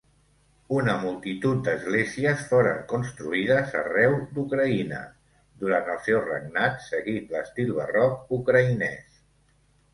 Una 0.75 0.93
multitud 1.01 1.59
d'esglésies 1.67 2.41
foren 2.53 2.79
construïdes 2.93 3.77
arreu 3.83 4.17
d'Ucraïna 4.39 5.03
durant 5.67 5.93
el 5.99 6.03
seu 6.11 6.19
regnat 6.25 6.83
seguint 6.89 7.31
l'estil 7.37 7.73
barroc 7.81 8.37
ucraïnès. 8.43 9.25